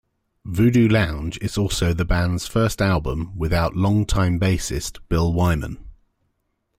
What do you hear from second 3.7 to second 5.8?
long-time bassist Bill Wyman.